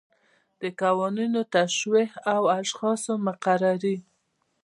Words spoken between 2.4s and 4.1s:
د اشخاصو مقرري.